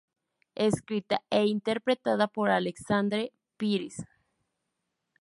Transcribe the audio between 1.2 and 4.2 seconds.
e interpretada por Alexandre Pires.